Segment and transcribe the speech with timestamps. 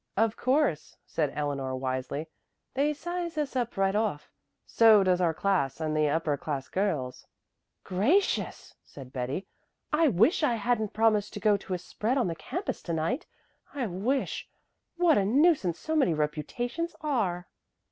[0.17, 2.27] "Of course," said Eleanor wisely.
[2.73, 4.31] "They size us up right off.
[4.65, 7.27] So does our class, and the upper class girls."
[7.83, 9.45] "Gracious!" said Betty.
[9.93, 13.27] "I wish I hadn't promised to go to a spread on the campus to night.
[13.75, 14.49] I wish
[14.97, 17.47] What a nuisance so many reputations are!"